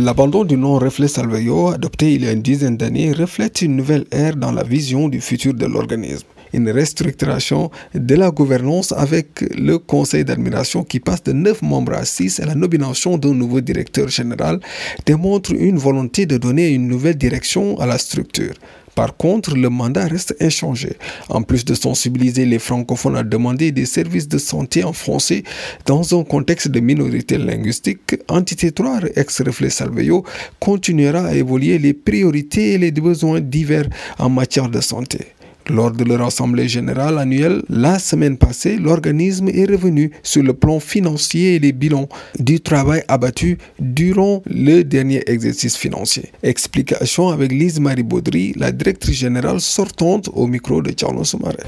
L'abandon 0.00 0.44
du 0.44 0.56
nom 0.56 0.78
Reflet 0.78 1.08
Salveyo, 1.08 1.70
adopté 1.70 2.14
il 2.14 2.22
y 2.22 2.28
a 2.28 2.30
une 2.30 2.40
dizaine 2.40 2.76
d'années, 2.76 3.10
reflète 3.10 3.62
une 3.62 3.74
nouvelle 3.74 4.04
ère 4.12 4.36
dans 4.36 4.52
la 4.52 4.62
vision 4.62 5.08
du 5.08 5.20
futur 5.20 5.54
de 5.54 5.66
l'organisme. 5.66 6.24
Une 6.52 6.70
restructuration 6.70 7.72
de 7.96 8.14
la 8.14 8.30
gouvernance 8.30 8.92
avec 8.92 9.40
le 9.58 9.76
conseil 9.78 10.24
d'admiration 10.24 10.84
qui 10.84 11.00
passe 11.00 11.24
de 11.24 11.32
9 11.32 11.62
membres 11.62 11.94
à 11.94 12.04
6 12.04 12.38
et 12.38 12.44
la 12.44 12.54
nomination 12.54 13.18
d'un 13.18 13.34
nouveau 13.34 13.60
directeur 13.60 14.06
général 14.06 14.60
démontre 15.04 15.52
une 15.52 15.78
volonté 15.78 16.26
de 16.26 16.38
donner 16.38 16.68
une 16.68 16.86
nouvelle 16.86 17.16
direction 17.16 17.76
à 17.80 17.86
la 17.86 17.98
structure. 17.98 18.54
Par 18.98 19.16
contre, 19.16 19.54
le 19.54 19.70
mandat 19.70 20.08
reste 20.08 20.34
inchangé. 20.40 20.96
En 21.28 21.42
plus 21.42 21.64
de 21.64 21.74
sensibiliser 21.74 22.44
les 22.46 22.58
francophones 22.58 23.16
à 23.16 23.22
demander 23.22 23.70
des 23.70 23.86
services 23.86 24.26
de 24.26 24.38
santé 24.38 24.82
en 24.82 24.92
français 24.92 25.44
dans 25.86 26.18
un 26.18 26.24
contexte 26.24 26.66
de 26.66 26.80
minorité 26.80 27.38
linguistique, 27.38 28.16
Entité 28.26 28.72
3 28.72 29.02
ex-reflet 29.14 29.70
Salveyo 29.70 30.24
continuera 30.58 31.26
à 31.26 31.34
évoluer 31.34 31.78
les 31.78 31.94
priorités 31.94 32.72
et 32.72 32.78
les 32.78 32.90
besoins 32.90 33.38
divers 33.38 33.88
en 34.18 34.30
matière 34.30 34.68
de 34.68 34.80
santé. 34.80 35.28
Lors 35.70 35.90
de 35.90 36.04
leur 36.04 36.22
assemblée 36.22 36.66
générale 36.66 37.18
annuelle, 37.18 37.62
la 37.68 37.98
semaine 37.98 38.38
passée, 38.38 38.78
l'organisme 38.78 39.48
est 39.48 39.66
revenu 39.66 40.10
sur 40.22 40.42
le 40.42 40.54
plan 40.54 40.80
financier 40.80 41.56
et 41.56 41.58
les 41.58 41.72
bilans 41.72 42.08
du 42.38 42.60
travail 42.60 43.02
abattu 43.06 43.58
durant 43.78 44.42
le 44.46 44.82
dernier 44.82 45.22
exercice 45.26 45.76
financier. 45.76 46.32
Explication 46.42 47.28
avec 47.28 47.52
Lise 47.52 47.80
Marie 47.80 48.02
Baudry, 48.02 48.54
la 48.56 48.72
directrice 48.72 49.18
générale 49.18 49.60
sortante 49.60 50.30
au 50.32 50.46
micro 50.46 50.80
de 50.80 50.92
Charles 50.98 51.26
Soumaré. 51.26 51.58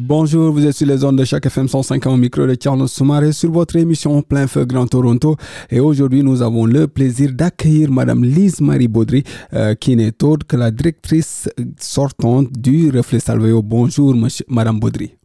Bonjour, 0.00 0.52
vous 0.52 0.64
êtes 0.64 0.76
sur 0.76 0.86
les 0.86 1.02
ondes 1.02 1.18
de 1.18 1.24
chaque 1.24 1.46
FM 1.46 1.66
105 1.66 2.06
au 2.06 2.16
micro 2.16 2.46
de 2.46 2.56
Charles 2.62 2.88
Soumaré 2.88 3.32
sur 3.32 3.50
votre 3.50 3.74
émission 3.74 4.22
Plein 4.22 4.46
Feu 4.46 4.64
Grand 4.64 4.86
Toronto. 4.86 5.34
Et 5.70 5.80
aujourd'hui, 5.80 6.22
nous 6.22 6.40
avons 6.40 6.66
le 6.66 6.86
plaisir 6.86 7.32
d'accueillir 7.32 7.90
Madame 7.90 8.22
Lise 8.22 8.60
Marie 8.60 8.86
Baudry, 8.86 9.24
euh, 9.54 9.74
qui 9.74 9.96
n'est 9.96 10.22
autre 10.22 10.46
que 10.46 10.56
la 10.56 10.70
directrice 10.70 11.48
sortante 11.80 12.52
du 12.52 12.90
Reflet 12.90 13.18
Salveo. 13.18 13.60
Bonjour, 13.60 14.14
monsieur, 14.14 14.44
Madame 14.48 14.78
Baudry. 14.78 15.16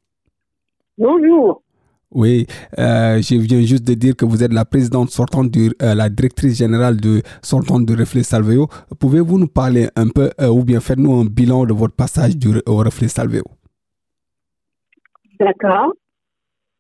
Bonjour. 0.97 1.61
Oui, 2.09 2.47
euh, 2.79 3.21
je 3.21 3.35
viens 3.35 3.61
juste 3.61 3.83
de 3.83 3.93
dire 3.93 4.15
que 4.15 4.25
vous 4.25 4.41
êtes 4.41 4.53
la 4.53 4.65
présidente 4.65 5.11
sortante, 5.11 5.51
du, 5.51 5.71
euh, 5.83 5.93
la 5.93 6.09
directrice 6.09 6.57
générale 6.57 6.99
de 6.99 7.21
sortante 7.43 7.85
du 7.85 7.93
Reflet 7.93 8.23
Salveo. 8.23 8.67
Pouvez-vous 8.97 9.37
nous 9.37 9.47
parler 9.47 9.89
un 9.95 10.07
peu 10.07 10.31
ou 10.49 10.63
bien 10.63 10.79
faire 10.79 10.97
nous 10.97 11.13
un 11.13 11.25
bilan 11.25 11.65
de 11.65 11.73
votre 11.73 11.93
passage 11.93 12.35
du, 12.35 12.59
au 12.65 12.77
Reflet 12.77 13.07
Salveo? 13.07 13.43
D'accord. 15.39 15.93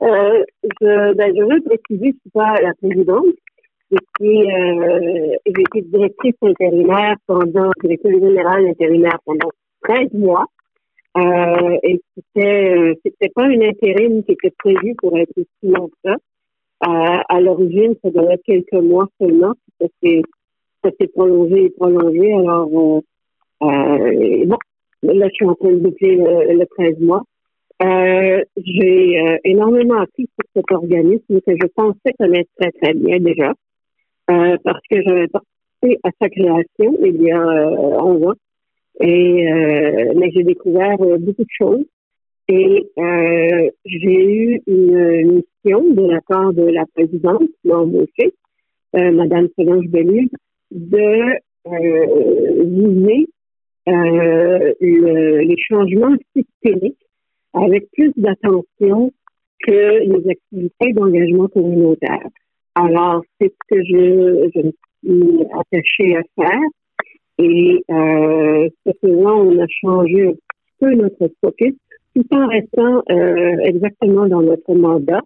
Euh, 0.01 0.43
je, 0.81 1.13
ben, 1.13 1.33
je 1.35 1.43
veux 1.43 1.61
préciser 1.61 2.13
je 2.25 2.31
pas 2.31 2.55
la 2.61 2.73
présidente. 2.75 3.25
Euh, 3.93 5.35
j'ai 5.45 5.61
été 5.61 5.81
directrice 5.81 6.35
intérimaire 6.41 7.15
pendant, 7.27 7.69
directrice 7.81 8.19
générale 8.19 8.67
intérimaire 8.67 9.19
pendant 9.25 9.49
13 9.83 10.13
mois. 10.13 10.45
Euh, 11.15 11.77
et 11.83 12.01
c'était, 12.15 12.75
euh, 12.75 12.95
c'était 13.05 13.29
pas 13.29 13.47
une 13.47 13.63
intérim 13.63 14.23
qui 14.23 14.31
était 14.31 14.53
prévue 14.57 14.95
pour 14.95 15.15
être 15.17 15.31
aussi 15.37 15.47
long 15.61 15.87
que 15.87 15.95
ça. 16.03 16.15
Euh, 16.87 17.19
à 17.29 17.39
l'origine, 17.39 17.95
ça 18.03 18.09
devait 18.09 18.33
être 18.33 18.43
quelques 18.43 18.73
mois 18.73 19.07
seulement. 19.21 19.53
Ça 19.79 19.87
s'est, 20.01 20.21
ça 20.83 20.89
s'est 20.99 21.07
prolongé 21.07 21.65
et 21.65 21.69
prolongé. 21.69 22.33
Alors, 22.33 22.67
euh, 22.67 23.01
euh, 23.63 24.45
bon, 24.45 24.57
là, 25.03 25.27
je 25.27 25.33
suis 25.33 25.45
en 25.45 25.55
train 25.55 25.71
de 25.71 25.79
boucler 25.79 26.15
le, 26.15 26.57
le 26.57 26.65
13 26.65 26.99
mois. 26.99 27.23
Euh, 27.83 28.43
j'ai 28.55 29.19
euh, 29.19 29.37
énormément 29.43 29.99
appris 29.99 30.27
sur 30.27 30.49
cet 30.55 30.71
organisme 30.71 31.41
que 31.41 31.53
je 31.59 31.67
pensais 31.75 32.13
connaître 32.17 32.49
très, 32.57 32.71
très 32.71 32.93
bien 32.93 33.19
déjà, 33.19 33.53
euh, 34.31 34.57
parce 34.63 34.79
que 34.89 35.01
j'avais 35.01 35.27
participé 35.27 35.99
à 36.03 36.09
sa 36.21 36.29
création 36.29 36.97
il 37.03 37.21
y 37.21 37.31
a 37.31 37.41
11 37.41 38.27
ans. 38.27 38.33
Et, 39.01 39.49
mais 40.15 40.29
j'ai 40.31 40.43
découvert 40.43 40.97
beaucoup 40.97 41.43
de 41.43 41.55
choses. 41.57 41.83
Et 42.47 42.87
j'ai 43.85 44.25
eu 44.25 44.61
une 44.67 45.43
mission 45.63 45.83
de 45.89 46.11
la 46.11 46.21
part 46.21 46.53
de 46.53 46.63
la 46.63 46.85
présidente, 46.93 47.49
embauchée, 47.69 48.33
euh, 48.95 49.11
Madame 49.11 49.47
Solange 49.57 49.87
Bellu, 49.87 50.29
de 50.71 51.39
viser 52.63 53.27
le, 53.87 55.39
les 55.39 55.57
changements 55.57 56.15
systémiques 56.35 57.02
avec 57.53 57.89
plus 57.91 58.11
d'attention 58.17 59.11
que 59.65 59.99
les 59.99 60.29
activités 60.29 60.93
d'engagement 60.93 61.47
communautaire. 61.47 62.27
Alors, 62.75 63.21
c'est 63.39 63.53
ce 63.53 63.75
que 63.75 63.83
je, 63.83 64.49
je 64.55 64.61
me 64.61 64.71
suis 65.03 65.45
attachée 65.53 66.17
à 66.17 66.23
faire. 66.35 66.61
Et 67.39 67.83
euh, 67.89 68.69
ce 68.85 69.07
on 69.07 69.59
a 69.59 69.67
changé 69.67 70.27
un 70.27 70.31
petit 70.31 70.39
peu 70.79 70.93
notre 70.93 71.31
focus 71.41 71.73
tout 72.15 72.25
en 72.31 72.47
restant 72.47 73.01
euh, 73.09 73.57
exactement 73.63 74.27
dans 74.27 74.41
notre 74.41 74.75
mandat 74.75 75.21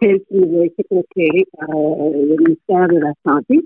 tel 0.00 0.20
qu'il 0.24 0.40
nous 0.40 0.62
a 0.62 0.64
été 0.64 0.82
conféré 0.84 1.44
par 1.58 1.68
euh, 1.68 2.10
le 2.14 2.36
ministère 2.38 2.88
de 2.88 2.98
la 2.98 3.12
Santé, 3.26 3.60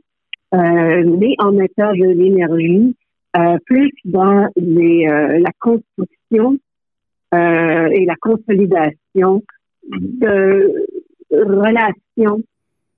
euh, 0.54 1.16
mais 1.18 1.34
en 1.38 1.52
mettant 1.52 1.92
de 1.92 2.06
l'énergie 2.06 2.96
euh, 3.36 3.58
plus 3.66 3.90
dans 4.04 4.48
les, 4.56 5.06
euh, 5.06 5.38
la 5.38 5.50
construction 5.60 6.58
euh, 7.34 7.88
et 7.92 8.04
la 8.04 8.16
consolidation 8.16 9.42
de 9.90 10.86
relations 11.30 12.42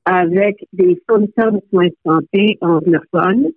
avec 0.04 0.64
des 0.72 1.00
fournisseurs 1.08 1.52
de 1.52 1.60
soins 1.70 1.88
de 1.88 1.96
santé 2.04 2.58
anglophones 2.60 3.48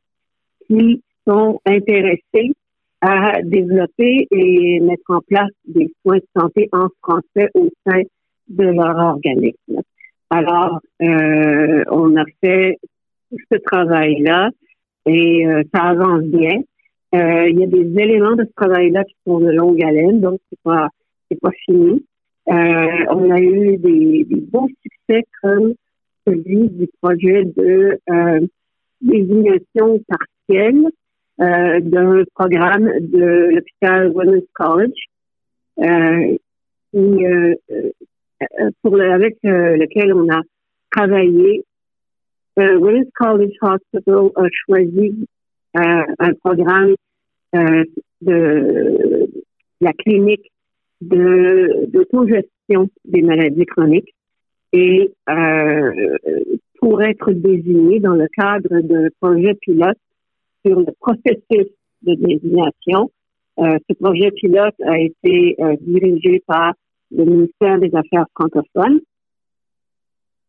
qui 0.67 1.03
sont 1.27 1.59
intéressés 1.65 2.53
à 3.01 3.41
développer 3.43 4.27
et 4.31 4.79
mettre 4.79 5.09
en 5.09 5.21
place 5.21 5.51
des 5.67 5.91
soins 6.01 6.17
de 6.17 6.27
santé 6.37 6.69
en 6.71 6.87
français 7.01 7.49
au 7.53 7.69
sein 7.87 8.01
de 8.47 8.63
leur 8.63 8.97
organisme. 8.97 9.81
Alors, 10.29 10.79
euh, 11.01 11.83
on 11.91 12.15
a 12.17 12.25
fait 12.43 12.77
ce 13.51 13.57
travail-là 13.57 14.49
et 15.05 15.47
euh, 15.47 15.63
ça 15.73 15.83
avance 15.83 16.23
bien. 16.23 16.61
Euh, 17.15 17.49
il 17.49 17.59
y 17.59 17.63
a 17.63 17.67
des 17.67 18.01
éléments 18.01 18.35
de 18.35 18.43
ce 18.43 18.53
travail-là 18.55 19.03
qui 19.03 19.15
sont 19.25 19.39
de 19.39 19.49
longue 19.49 19.83
haleine, 19.83 20.21
donc 20.21 20.39
c'est 20.49 20.59
pas 20.63 20.89
c'est 21.29 21.39
pas 21.39 21.51
fini. 21.65 22.05
Euh, 22.49 23.05
on 23.09 23.31
a 23.31 23.39
eu 23.39 23.77
des, 23.77 24.25
des, 24.25 24.41
bons 24.41 24.67
succès 24.81 25.23
comme 25.41 25.73
celui 26.25 26.69
du 26.69 26.87
projet 27.01 27.45
de 27.45 27.99
euh, 28.09 28.47
désignation 29.01 29.99
partielle 30.07 30.85
euh, 31.41 31.79
d'un 31.79 32.23
programme 32.35 32.91
de 32.99 33.55
l'hôpital 33.55 34.11
Women's 34.11 34.45
College, 34.53 34.99
euh, 35.79 36.37
qui, 36.91 37.25
euh, 37.25 37.55
euh, 37.71 38.69
pour 38.81 38.97
le, 38.97 39.11
avec 39.11 39.37
lequel 39.43 40.13
on 40.13 40.29
a 40.29 40.41
travaillé. 40.91 41.63
Women's 42.57 43.07
College 43.15 43.53
Hospital 43.61 44.31
a 44.35 44.47
choisi 44.65 45.27
euh, 45.77 46.03
un 46.19 46.33
programme 46.43 46.95
euh, 47.55 47.83
de 48.21 49.29
la 49.81 49.93
clinique 49.93 50.51
de 51.01 51.85
d'autogestion 51.87 52.89
des 53.05 53.21
maladies 53.21 53.65
chroniques 53.65 54.13
et 54.73 55.11
euh, 55.29 56.17
pour 56.79 57.01
être 57.03 57.31
désigné 57.31 57.99
dans 57.99 58.15
le 58.15 58.27
cadre 58.35 58.81
d'un 58.81 59.09
projet 59.21 59.53
pilote 59.61 59.97
sur 60.65 60.79
le 60.79 60.91
processus 60.99 61.71
de 62.01 62.15
désignation. 62.15 63.11
Euh, 63.59 63.77
ce 63.89 63.93
projet 63.95 64.31
pilote 64.31 64.75
a 64.85 64.99
été 64.99 65.55
euh, 65.59 65.75
dirigé 65.81 66.41
par 66.47 66.73
le 67.11 67.25
ministère 67.25 67.79
des 67.79 67.93
Affaires 67.95 68.25
francophones 68.33 69.01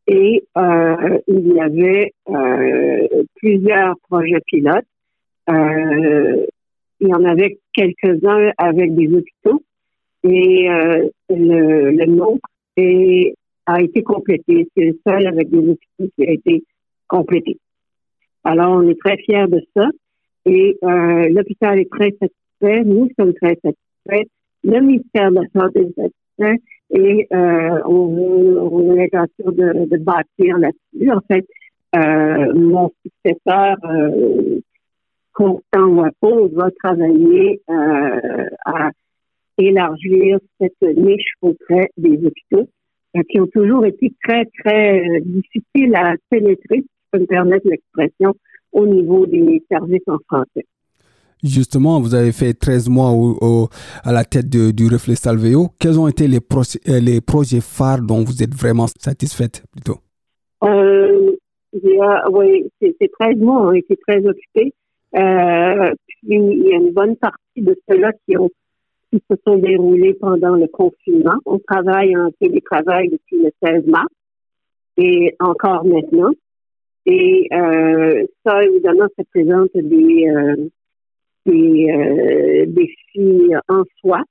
et 0.07 0.45
euh, 0.57 1.19
il 1.29 1.53
y 1.53 1.61
avait 1.61 2.13
plusieurs 3.37 3.97
projets 4.09 4.41
pilotes 4.47 4.85
euh, 4.85 5.00
il 5.51 7.09
y 7.09 7.15
en 7.15 7.25
avait 7.25 7.59
quelques-uns 7.73 8.53
avec 8.59 8.95
des 8.95 9.09
hôpitaux 9.09 9.63
et 10.25 10.71
euh, 10.71 11.09
le, 11.31 11.91
le 11.91 12.39
est, 12.77 13.35
a 13.67 13.81
été 13.81 14.03
complété. 14.03 14.69
C'est 14.77 14.85
le 14.85 14.99
seul 15.07 15.27
avec 15.27 15.51
des 15.51 15.59
hôpitaux 15.59 16.13
qui 16.17 16.27
a 16.27 16.33
été 16.33 16.65
complété. 17.09 17.59
Alors, 18.45 18.73
on 18.73 18.89
est 18.89 18.99
très 18.99 19.17
fiers 19.19 19.47
de 19.49 19.61
ça. 19.77 19.89
Et 20.47 20.77
euh, 20.83 21.29
l'hôpital 21.29 21.79
est 21.79 21.91
très 21.91 22.11
satisfait. 22.13 22.85
Nous 22.85 23.09
sommes 23.19 23.35
très 23.35 23.59
satisfaits. 23.63 24.29
Le 24.65 24.81
ministère 24.81 25.31
de 25.31 25.37
la 25.37 25.61
Santé 25.61 25.81
est 25.81 25.95
satisfait. 25.95 26.63
Et 26.93 27.29
euh, 27.33 27.81
on, 27.87 28.71
on 28.73 28.93
a 28.93 28.97
l'intention 28.97 29.53
de, 29.53 29.97
bâtir 29.99 30.59
là-dessus. 30.59 31.11
En 31.13 31.21
fait, 31.31 31.47
euh, 31.97 32.55
mon 32.55 32.91
successeur, 33.05 33.77
Constant 35.33 35.87
Wapo, 35.89 36.49
va 36.55 36.71
travailler 36.83 37.61
euh, 37.71 38.47
à 38.67 38.91
élargir 39.59 40.39
cette 40.61 40.97
niche 40.97 41.33
auprès 41.43 41.91
des 41.97 42.19
hôpitaux 42.25 42.69
euh, 43.17 43.23
qui 43.29 43.41
ont 43.41 43.47
toujours 43.47 43.85
été 43.85 44.13
très, 44.25 44.45
très 44.59 45.01
euh, 45.01 45.21
difficiles 45.25 45.95
à 45.95 46.15
pénétrer, 46.31 46.79
si 46.79 46.83
je 46.83 47.11
peux 47.13 47.19
me 47.21 47.27
permettre 47.27 47.69
l'expression, 47.69 48.35
au 48.73 48.87
niveau 48.87 49.27
des 49.27 49.63
services 49.71 50.07
en 50.07 50.19
français. 50.29 50.65
Justement, 51.43 52.01
vous 52.01 52.15
avez 52.15 52.33
fait 52.33 52.53
13 52.53 52.89
mois 52.89 53.13
au, 53.13 53.69
à 54.05 54.13
la 54.13 54.25
tête 54.25 54.49
du 54.49 54.87
Reflet 54.87 55.15
Salveo. 55.15 55.69
Quels 55.81 55.99
ont 55.99 56.07
été 56.07 56.29
les, 56.29 56.41
les 57.01 57.21
projets 57.23 57.63
phares 57.63 58.03
dont 58.03 58.23
vous 58.23 58.43
êtes 58.43 58.55
vraiment 58.55 58.87
satisfaite 58.99 59.65
plutôt? 59.73 59.99
Euh, 60.63 61.33
oui, 62.31 62.71
ces 62.81 63.09
13 63.21 63.39
mois 63.39 63.69
ont 63.69 63.73
été 63.73 63.97
très 64.07 64.19
occupés. 64.19 64.75
Euh, 65.17 65.93
puis, 66.07 66.37
il 66.37 66.69
y 66.69 66.73
a 66.73 66.77
une 66.77 66.93
bonne 66.93 67.17
partie 67.17 67.63
de 67.63 67.77
ceux-là 67.89 68.13
qui 68.27 68.37
ont 68.37 68.51
qui 69.11 69.23
se 69.29 69.37
sont 69.45 69.57
déroulés 69.57 70.15
pendant 70.15 70.55
le 70.57 70.69
confinement. 70.69 71.39
On 71.45 71.59
travaille 71.59 72.17
en 72.17 72.31
télétravail 72.41 73.09
depuis 73.09 73.43
le 73.43 73.51
16 73.63 73.87
mars 73.87 74.13
et 74.97 75.35
encore 75.41 75.85
maintenant. 75.85 76.31
Et 77.07 77.49
euh, 77.53 78.25
ça, 78.45 78.63
évidemment, 78.63 79.07
ça 79.17 79.25
présente 79.33 79.71
des, 79.75 80.29
euh, 80.29 80.69
des 81.47 81.89
euh, 81.91 82.67
défis 82.67 83.53
en 83.69 83.83
soi 84.01 84.23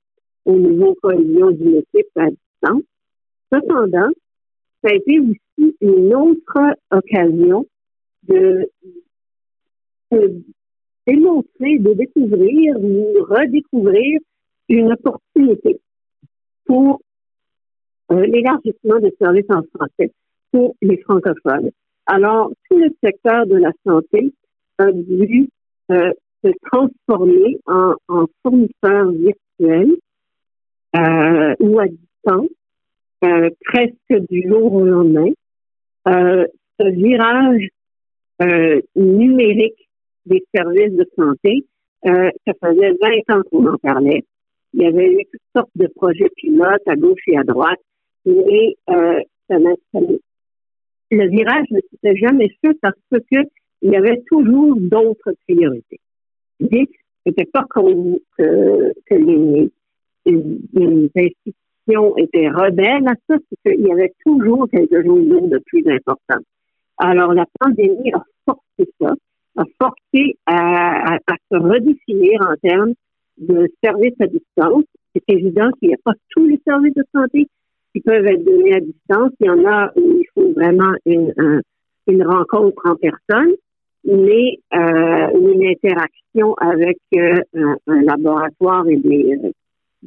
au 0.44 0.56
niveau 0.56 0.96
cohésion 1.02 1.50
d'une 1.50 1.76
équipe 1.76 2.16
à 2.16 2.28
distance. 2.30 2.84
Cependant, 3.52 4.08
ça 4.82 4.90
a 4.90 4.94
été 4.94 5.20
aussi 5.20 5.76
une 5.80 6.14
autre 6.14 6.76
occasion 6.90 7.66
de, 8.28 8.70
de 10.12 10.42
démontrer, 11.06 11.78
de 11.78 11.92
découvrir 11.94 12.78
ou 12.78 13.12
redécouvrir 13.28 14.20
une 14.68 14.92
opportunité 14.92 15.80
pour 16.64 17.00
euh, 18.12 18.26
l'élargissement 18.26 18.98
des 19.00 19.14
services 19.20 19.50
en 19.50 19.62
français 19.74 20.12
pour 20.52 20.76
les 20.82 20.98
francophones. 20.98 21.70
Alors, 22.06 22.50
tout 22.68 22.78
le 22.78 22.90
secteur 23.02 23.46
de 23.46 23.56
la 23.56 23.72
santé 23.86 24.32
a 24.78 24.90
dû 24.92 25.48
euh, 25.90 26.12
se 26.44 26.50
transformer 26.70 27.58
en, 27.66 27.94
en 28.08 28.26
fournisseur 28.42 29.10
virtuel 29.10 29.96
euh, 30.96 31.54
ou 31.60 31.78
à 31.78 31.86
distance, 31.86 32.48
euh, 33.24 33.50
presque 33.64 34.26
du 34.28 34.48
jour 34.48 34.72
au 34.72 34.84
lendemain. 34.84 35.30
Ce 36.06 36.88
virage 36.88 37.68
numérique 38.96 39.89
des 40.26 40.44
services 40.54 40.92
de 40.92 41.06
santé, 41.16 41.66
ça 42.04 42.52
faisait 42.62 42.92
20 43.28 43.36
ans 43.36 43.42
qu'on 43.50 43.66
en 43.66 43.76
parlait. 43.78 44.24
Il 44.72 44.82
y 44.82 44.86
avait 44.86 45.12
eu 45.12 45.24
toutes 45.30 45.40
sortes 45.54 45.70
de 45.74 45.88
projets 45.88 46.30
pilotes 46.36 46.86
à 46.86 46.96
gauche 46.96 47.22
et 47.26 47.36
à 47.36 47.42
droite, 47.42 47.80
mais 48.24 48.76
euh, 48.88 49.20
ça 49.48 49.58
le 51.10 51.28
virage 51.28 51.66
ne 51.70 51.80
s'était 51.90 52.16
jamais 52.16 52.48
fait 52.62 52.76
parce 52.80 52.94
que 53.10 53.38
il 53.82 53.90
y 53.90 53.96
avait 53.96 54.22
toujours 54.26 54.76
d'autres 54.78 55.32
priorités. 55.48 56.00
C'était 56.60 57.46
pas 57.46 57.64
comme 57.68 58.18
que, 58.38 58.92
que 59.06 59.14
les, 59.14 59.70
les, 60.26 61.10
institutions 61.16 62.16
étaient 62.16 62.48
rebelles 62.48 63.08
à 63.08 63.14
ça, 63.26 63.36
c'est 63.48 63.74
qu'il 63.74 63.86
y 63.86 63.92
avait 63.92 64.12
toujours 64.24 64.68
quelque 64.70 65.02
chose 65.02 65.48
de 65.48 65.58
plus 65.66 65.86
important. 65.88 66.38
Alors 66.98 67.32
la 67.32 67.46
pandémie 67.58 68.12
a 68.12 68.22
forcé 68.44 68.90
ça, 69.00 69.14
a 69.56 69.64
forcé 69.80 70.36
à, 70.46 71.14
à, 71.14 71.16
à 71.16 71.34
se 71.50 71.56
redéfinir 71.58 72.40
en 72.42 72.54
termes 72.62 72.94
de 73.38 73.68
services 73.82 74.20
à 74.20 74.26
distance. 74.26 74.84
C'est 75.14 75.34
évident 75.34 75.70
qu'il 75.78 75.88
n'y 75.88 75.94
a 75.94 75.98
pas 76.04 76.12
tous 76.30 76.46
les 76.46 76.60
services 76.66 76.94
de 76.94 77.04
santé 77.14 77.48
qui 77.92 78.00
peuvent 78.00 78.26
être 78.26 78.44
donnés 78.44 78.74
à 78.74 78.80
distance. 78.80 79.32
Il 79.40 79.46
y 79.46 79.50
en 79.50 79.64
a 79.64 79.90
où 79.96 80.18
il 80.18 80.26
faut 80.34 80.52
vraiment 80.52 80.92
une, 81.04 81.32
une 82.06 82.26
rencontre 82.26 82.82
en 82.84 82.96
personne, 82.96 83.54
mais 84.04 84.58
euh, 84.74 85.28
une 85.34 85.66
interaction 85.66 86.54
avec 86.54 86.98
euh, 87.14 87.40
un, 87.86 88.02
laboratoire 88.02 88.88
et 88.88 88.96
des, 88.96 89.38
euh, 89.44 89.50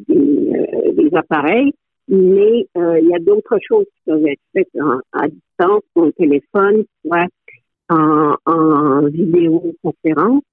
des, 0.08 0.94
des 0.94 1.16
appareils. 1.16 1.72
Mais 2.10 2.68
il 2.76 3.08
y 3.10 3.16
a 3.16 3.20
d'autres 3.20 3.58
choses 3.66 3.86
qui 3.86 4.02
peuvent 4.06 4.28
être 4.28 4.42
faites 4.54 4.68
à 5.14 5.28
distance, 5.30 5.84
au 5.96 6.12
téléphone, 6.12 6.84
soit 7.06 7.28
en, 7.94 8.36
en 8.46 9.08
vidéoconférence. 9.08 10.44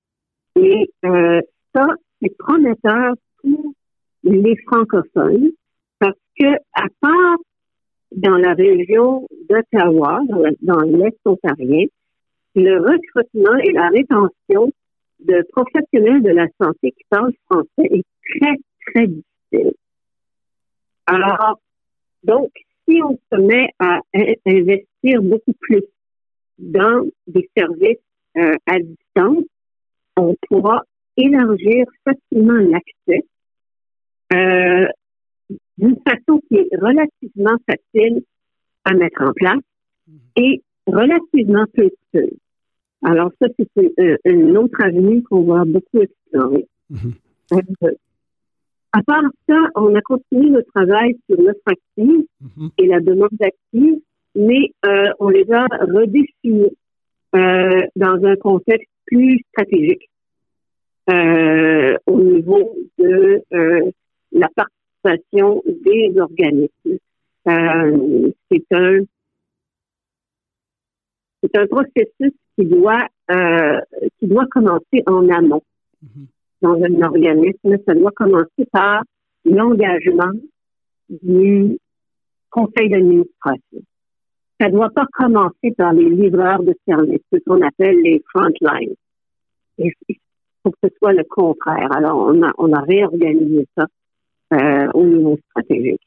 Et 0.57 0.91
ça, 1.03 1.87
c'est 2.21 2.37
prometteur 2.39 3.15
pour 3.43 3.73
les 4.25 4.57
francophones 4.67 5.51
parce 5.99 6.19
que, 6.39 6.53
à 6.75 6.87
part 7.01 7.39
dans 8.13 8.37
la 8.37 8.55
région 8.55 9.27
d'Ottawa, 9.49 10.21
dans 10.63 10.81
l'Est 10.81 11.19
ontarien, 11.25 11.87
le 12.57 12.79
recrutement 12.79 13.57
et 13.63 13.73
la 13.73 13.89
rétention 13.89 14.73
de 15.21 15.47
professionnels 15.53 16.23
de 16.23 16.31
la 16.31 16.47
santé 16.61 16.91
qui 16.93 17.05
parlent 17.09 17.33
français 17.49 17.69
est 17.79 18.05
très, 18.25 18.57
très 18.87 19.07
difficile. 19.07 19.73
Alors, 21.07 21.61
donc, 22.25 22.51
si 22.89 23.01
on 23.03 23.19
se 23.33 23.41
met 23.41 23.69
à 23.79 24.01
investir 24.47 25.23
beaucoup 25.23 25.55
plus 25.61 25.83
dans 26.61 27.07
des 27.27 27.49
services 27.57 27.99
euh, 28.37 28.55
à 28.67 28.79
distance, 28.79 29.45
on 30.17 30.35
pourra 30.49 30.85
élargir 31.17 31.87
facilement 32.05 32.55
l'accès 32.55 33.25
euh, 34.33 34.87
d'une 35.79 35.97
façon 36.07 36.41
qui 36.49 36.57
est 36.57 36.77
relativement 36.77 37.57
facile 37.67 38.23
à 38.85 38.95
mettre 38.95 39.23
en 39.23 39.33
place 39.33 39.63
et 40.37 40.63
relativement 40.87 41.65
peu 41.75 41.91
coûteuse. 42.13 42.39
Alors 43.03 43.33
ça, 43.41 43.49
c'est 43.57 44.21
une, 44.25 44.57
autre 44.59 44.83
avenue 44.83 45.23
qu'on 45.23 45.43
va 45.45 45.65
beaucoup 45.65 46.01
explorer. 46.01 46.67
Mhm. 46.91 47.15
Euh, 47.53 47.91
à 48.93 49.03
part 49.03 49.25
ça, 49.49 49.57
on 49.77 49.95
a 49.95 50.01
continué 50.03 50.51
le 50.51 50.63
travail 50.75 51.17
sur 51.27 51.41
l'offre 51.41 51.61
active 51.67 52.25
mhm. 52.41 52.71
et 52.79 52.87
la 52.87 53.01
demande 53.01 53.31
active, 53.41 54.01
mais 54.35 54.73
euh, 54.85 55.13
on 55.19 55.29
les 55.29 55.51
a 55.53 55.67
redéfinis 55.81 56.77
euh, 57.35 57.87
dans 57.97 58.25
un 58.25 58.37
contexte 58.37 58.89
plus 59.07 59.39
stratégique 59.51 60.09
euh, 61.11 61.97
au 62.07 62.21
niveau 62.21 62.77
de 62.99 63.43
euh, 63.53 63.91
la 64.33 64.49
participation 64.55 65.63
des 65.67 66.13
organismes. 66.19 66.99
Euh, 67.49 68.31
c'est 68.51 68.65
un 68.73 69.01
c'est 71.43 71.57
un 71.57 71.67
processus 71.67 72.33
qui 72.57 72.67
doit 72.67 73.07
euh, 73.31 73.81
qui 74.19 74.27
doit 74.27 74.47
commencer 74.51 75.03
en 75.07 75.29
amont 75.31 75.63
mm-hmm. 76.05 76.27
dans 76.63 76.75
un 76.75 77.03
organisme. 77.03 77.77
Ça 77.87 77.95
doit 77.95 78.13
commencer 78.13 78.67
par 78.71 79.03
l'engagement 79.45 80.33
du 81.09 81.79
conseil 82.51 82.89
d'administration. 82.89 83.83
Ça 84.61 84.69
ne 84.69 84.73
doit 84.73 84.91
pas 84.91 85.07
commencer 85.13 85.73
par 85.77 85.95
les 85.95 86.09
livreurs 86.09 86.63
de 86.63 86.75
services, 86.87 87.23
ce 87.33 87.39
qu'on 87.47 87.63
appelle 87.63 87.97
les 88.03 88.23
frontlines. 88.29 88.95
Et 89.79 89.91
faut 90.63 90.71
que 90.71 90.79
ce 90.85 90.91
soit 90.99 91.15
le 91.15 91.25
contraire. 91.25 91.89
Alors, 91.97 92.19
on 92.19 92.43
a, 92.43 92.53
on 92.59 92.71
a 92.75 92.81
réorganisé 92.83 93.67
ça 93.77 93.87
euh, 94.53 94.89
au 94.93 95.05
niveau 95.05 95.39
stratégique. 95.49 96.03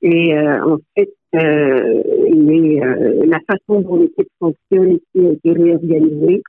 Et 0.00 0.34
euh, 0.34 0.64
en 0.64 0.78
fait, 0.96 1.12
euh, 1.34 2.02
euh, 2.02 3.26
la 3.26 3.40
façon 3.40 3.82
dont 3.82 3.96
l'équipe 3.96 4.28
fonctionne 4.38 4.92
ici 4.92 5.26
a 5.26 5.32
été 5.32 5.52
réorganisée. 5.52 6.42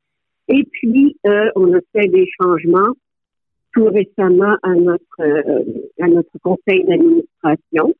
Et 0.47 0.63
puis, 0.71 1.17
euh, 1.27 1.49
on 1.57 1.73
a 1.73 1.79
fait 1.91 2.07
des 2.07 2.27
changements 2.41 2.93
tout 3.73 3.85
récemment 3.85 4.55
à 4.63 4.73
notre 4.75 5.03
euh, 5.19 5.63
à 5.99 6.07
notre 6.07 6.31
conseil 6.41 6.85
d'administration 6.85 7.93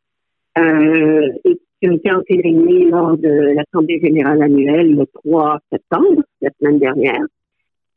et 0.57 1.59
qui 1.81 1.89
ont 1.89 1.93
été 1.93 2.11
entérinés 2.11 2.85
lors 2.85 3.17
de 3.17 3.55
l'Assemblée 3.55 3.99
générale 3.99 4.41
annuelle 4.41 4.95
le 4.95 5.05
3 5.05 5.59
septembre, 5.71 6.23
la 6.41 6.49
semaine 6.59 6.79
dernière. 6.79 7.23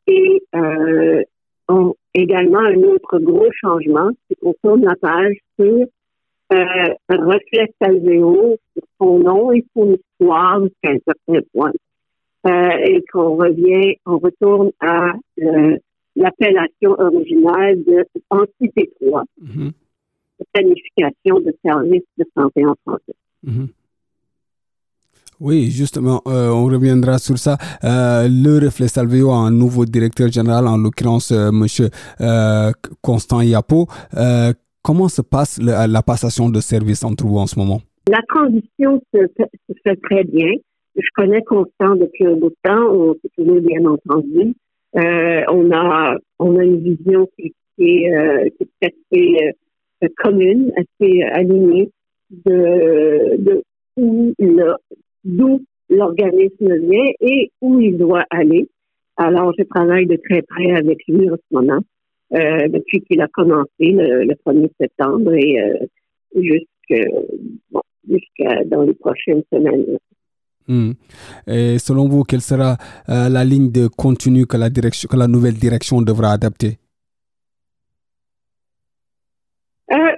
Et 0.07 0.41
euh, 0.55 1.23
ont 1.69 1.95
également 2.13 2.59
un 2.59 2.75
autre 2.75 3.19
gros 3.19 3.49
changement, 3.61 4.09
c'est 4.27 4.39
qu'on 4.39 4.53
tourne 4.63 4.83
la 4.83 4.95
page 4.95 5.35
sur 5.59 5.85
euh, 6.51 6.93
reflet 7.09 7.73
Salveo, 7.81 8.57
sur 8.73 8.83
son 9.01 9.19
nom 9.19 9.51
et 9.51 9.65
son 9.75 9.95
histoire 9.95 10.61
jusqu'à 10.61 10.91
un 10.91 10.97
certain 11.05 11.47
point. 11.53 11.71
et 12.85 13.03
qu'on 13.11 13.35
revient, 13.35 13.95
on 14.05 14.17
retourne 14.17 14.71
à 14.81 15.13
l'appellation 16.15 16.91
originale 16.99 17.83
de 17.85 18.05
Entité 18.29 18.91
3, 19.01 19.23
mm-hmm. 19.41 19.71
planification 20.53 21.39
de 21.39 21.55
services 21.65 22.03
de 22.17 22.25
santé 22.35 22.65
en 22.65 22.75
français. 22.85 23.15
Mm-hmm. 23.45 23.67
Oui, 25.43 25.69
justement, 25.71 26.21
euh, 26.27 26.49
on 26.49 26.65
reviendra 26.65 27.17
sur 27.17 27.37
ça. 27.37 27.57
Euh, 27.83 28.27
le 28.29 28.65
Reflet 28.65 28.87
Salveo 28.87 29.31
a 29.31 29.35
un 29.35 29.51
nouveau 29.51 29.85
directeur 29.85 30.31
général, 30.31 30.67
en 30.67 30.77
l'occurrence 30.77 31.31
euh, 31.31 31.51
Monsieur 31.51 31.89
Constant 33.01 33.41
Yapo. 33.41 33.87
comment 34.81 35.09
se 35.09 35.21
passe 35.21 35.59
la 35.61 36.01
passation 36.01 36.49
de 36.49 36.59
service 36.61 37.03
entre 37.03 37.25
vous 37.25 37.37
en 37.37 37.47
ce 37.47 37.59
moment? 37.59 37.81
La 38.09 38.21
transition 38.29 39.01
se, 39.13 39.19
fait 39.83 39.99
très 40.09 40.23
bien. 40.23 40.51
Je 40.95 41.07
connais 41.15 41.41
Constant 41.41 41.95
depuis 41.95 42.25
un 42.25 42.35
bout 42.35 42.49
de 42.49 42.55
temps. 42.63 42.85
On 42.91 43.13
s'est 43.13 43.31
toujours 43.37 43.59
bien 43.59 43.83
entendu. 43.85 44.55
on 44.93 45.71
a 45.71 46.15
on 46.39 46.57
a 46.57 46.63
une 46.63 46.79
vision 46.79 47.27
qui, 47.37 47.53
est, 47.79 48.53
qui 48.57 48.65
est 48.81 48.85
assez 48.85 50.09
commune, 50.17 50.71
assez 50.77 51.21
alignée 51.33 51.89
de, 52.29 53.37
de 53.37 53.63
où 53.97 54.33
le, 54.39 54.75
d'où 55.23 55.61
l'organisme 55.89 56.75
vient 56.89 57.11
et 57.21 57.51
où 57.61 57.79
il 57.79 57.97
doit 57.97 58.25
aller. 58.29 58.67
Alors, 59.17 59.53
je 59.57 59.63
travaille 59.63 60.05
de 60.07 60.17
très 60.27 60.41
près 60.41 60.71
avec 60.71 60.99
lui 61.07 61.29
en 61.29 61.35
ce 61.35 61.55
moment, 61.55 61.79
euh, 62.33 62.67
depuis 62.67 63.01
qu'il 63.01 63.21
a 63.21 63.27
commencé 63.27 63.69
le, 63.79 64.33
1er 64.45 64.69
septembre 64.79 65.33
et 65.33 65.61
euh, 65.61 65.85
jusqu'à 66.35 67.05
dans 68.65 68.81
les 68.81 68.95
prochaines 68.95 69.43
semaines. 69.51 69.97
Hmm. 70.67 70.93
Et 71.45 71.77
selon 71.77 72.07
vous, 72.07 72.23
quelle 72.23 72.41
sera 72.41 72.77
euh, 73.09 73.29
la 73.29 73.43
ligne 73.43 73.71
de 73.71 73.87
contenu 73.87 74.47
que 74.47 74.57
la, 74.57 74.69
direction, 74.69 75.07
que 75.11 75.17
la 75.17 75.27
nouvelle 75.27 75.55
direction 75.55 76.01
devra 76.01 76.31
adapter? 76.31 76.79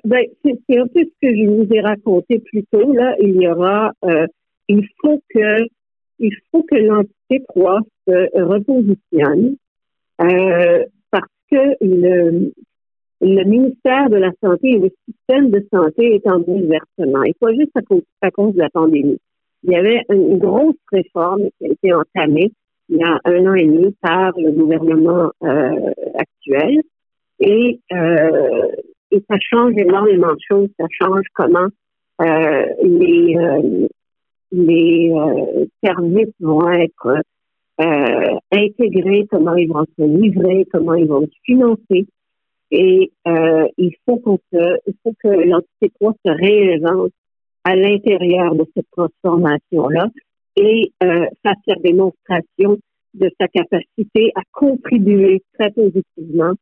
Ben, 0.06 0.26
c'est 0.44 0.78
un 0.78 0.88
peu 0.88 1.02
ce 1.04 1.28
que 1.28 1.36
je 1.36 1.50
vous 1.50 1.68
ai 1.74 1.82
raconté 1.82 2.40
plus 2.40 2.64
tôt. 2.72 2.94
Là, 2.94 3.16
il 3.20 3.42
y 3.42 3.48
aura 3.48 3.92
il 4.68 4.88
faut 5.02 5.22
que 5.30 5.68
il 6.20 6.32
faut 6.52 6.64
que 6.64 6.76
l'entité 6.76 7.44
3 7.50 7.80
se 8.08 8.42
repositionne 8.42 9.56
euh, 10.22 10.86
parce 11.12 11.28
que 11.52 11.76
le, 11.82 12.54
le 13.22 13.44
ministère 13.44 14.10
de 14.10 14.18
la 14.18 14.32
Santé 14.42 14.70
et 14.70 14.80
le 14.80 14.92
système 15.08 15.50
de 15.50 15.66
santé 15.74 16.16
est 16.16 16.28
en 16.28 16.40
bouleversement. 16.40 17.24
Et 17.24 17.34
pas 17.40 17.54
juste 17.54 17.76
à 17.76 17.82
cause, 17.82 18.04
à 18.22 18.32
cause 18.32 18.54
de 18.54 18.60
la 18.60 18.70
pandémie. 18.70 19.20
Il 19.64 19.72
y 19.72 19.76
avait 19.76 20.04
une 20.10 20.38
grosse 20.38 20.76
réforme 20.92 21.50
qui 21.58 21.68
a 21.68 21.72
été 21.72 21.94
entamée 21.94 22.52
il 22.88 22.98
y 22.98 23.04
a 23.04 23.20
un 23.26 23.48
an 23.48 23.56
et 23.56 23.66
demi 23.66 23.96
par 24.00 24.32
le 24.38 24.52
gouvernement 24.52 25.32
euh, 25.44 25.92
actuel. 26.14 26.82
Et, 27.40 27.80
euh, 27.92 28.68
et 29.16 29.24
ça 29.30 29.38
change 29.40 29.74
énormément 29.78 30.34
de 30.34 30.40
choses. 30.48 30.70
Ça 30.78 30.86
change 30.92 31.24
comment 31.34 31.68
euh, 32.22 32.66
les, 32.84 33.38
euh, 33.38 33.88
les 34.52 35.12
euh, 35.12 35.66
services 35.84 36.34
vont 36.40 36.70
être 36.70 37.22
euh, 37.82 38.36
intégrés, 38.52 39.26
comment 39.32 39.56
ils 39.56 39.72
vont 39.72 39.86
se 39.98 40.04
livrer, 40.04 40.66
comment 40.72 40.96
ils 40.96 41.08
vont 41.08 41.22
se 41.22 41.38
financer. 41.46 42.08
Et 42.72 43.12
euh, 43.28 43.68
il 43.78 43.96
faut 44.06 44.18
qu'on 44.18 44.40
se, 44.52 44.78
il 44.88 44.94
faut 45.04 45.14
que 45.24 45.30
l'entité 45.30 45.92
3 46.00 46.14
se 46.26 46.32
réinvente 46.32 47.12
à 47.64 47.76
l'intérieur 47.76 48.54
de 48.56 48.66
cette 48.76 48.90
transformation-là 48.92 50.10
et 50.58 50.92
euh, 51.04 51.26
fasse 51.44 51.58
la 51.68 51.76
démonstration 51.76 52.78
de 53.14 53.32
sa 53.40 53.48
capacité 53.48 54.32
à 54.36 54.42
contribuer 54.52 55.42
très 55.58 55.72
positivement 55.72 56.54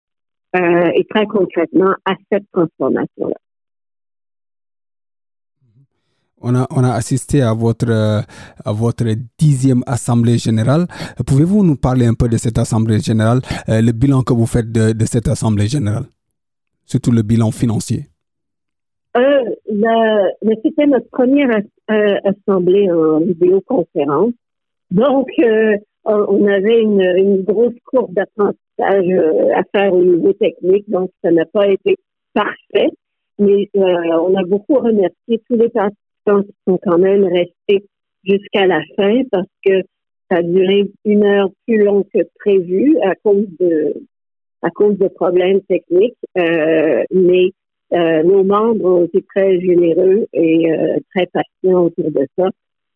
euh, 0.55 0.91
et 0.95 1.05
très 1.05 1.25
concrètement 1.25 1.93
à 2.05 2.13
cette 2.31 2.45
transformation-là. 2.51 3.36
On 6.45 6.55
a, 6.55 6.67
on 6.72 6.83
a 6.83 6.91
assisté 6.91 7.41
à 7.41 7.53
votre, 7.53 7.89
à 7.89 8.72
votre 8.74 9.05
dixième 9.38 9.81
assemblée 9.88 10.38
générale. 10.38 10.88
Pouvez-vous 11.25 11.63
nous 11.63 11.77
parler 11.77 12.05
un 12.05 12.15
peu 12.15 12.27
de 12.27 12.36
cette 12.36 12.57
assemblée 12.57 13.00
générale, 13.00 13.39
euh, 13.69 13.81
le 13.81 13.93
bilan 13.93 14.24
que 14.24 14.33
vous 14.33 14.45
faites 14.45 14.69
de, 14.69 14.91
de, 14.91 15.05
cette 15.05 15.29
assemblée 15.29 15.67
générale, 15.67 16.03
surtout 16.86 17.12
le 17.12 17.22
bilan 17.22 17.51
financier? 17.51 18.07
Euh, 19.15 19.45
C'était 20.63 20.86
notre 20.86 21.10
première 21.12 21.62
euh, 21.91 22.15
assemblée 22.25 22.91
en 22.91 23.19
vidéoconférence. 23.19 24.33
Donc, 24.91 25.29
euh, 25.39 25.77
on 26.03 26.45
avait 26.48 26.81
une, 26.81 27.01
une 27.01 27.43
grosse 27.43 27.79
courbe 27.86 28.13
d'apprentissage 28.13 28.62
à 28.79 29.63
faire 29.75 29.93
au 29.93 30.03
niveau 30.03 30.33
technique, 30.33 30.89
donc 30.89 31.11
ça 31.23 31.31
n'a 31.31 31.45
pas 31.45 31.67
été 31.67 31.95
parfait 32.33 32.89
mais 33.39 33.69
on 33.75 34.35
a 34.35 34.43
beaucoup 34.43 34.75
remercié 34.75 35.41
tous 35.47 35.55
les 35.55 35.69
participants 35.69 36.43
qui 36.43 36.53
sont 36.67 36.79
quand 36.81 36.97
même 36.97 37.23
restés 37.23 37.85
jusqu'à 38.23 38.67
la 38.67 38.81
fin 38.95 39.21
parce 39.31 39.47
que 39.65 39.81
ça 40.29 40.37
a 40.37 40.41
duré 40.43 40.91
une 41.05 41.23
heure 41.23 41.49
plus 41.65 41.83
long 41.83 42.03
que 42.03 42.19
prévu 42.39 42.97
à 43.01 43.15
cause 43.15 43.47
de 43.59 43.93
à 44.61 44.69
cause 44.69 44.97
de 44.97 45.09
problèmes 45.09 45.61
techniques. 45.63 46.17
Euh, 46.37 47.03
mais 47.11 47.51
euh, 47.91 48.23
nos 48.23 48.43
membres 48.43 48.85
ont 48.85 49.05
été 49.05 49.23
très 49.35 49.59
généreux 49.59 50.25
et 50.31 50.71
euh, 50.71 50.97
très 51.13 51.27
patients 51.27 51.83
autour 51.85 52.11
de 52.11 52.25
ça. 52.37 52.49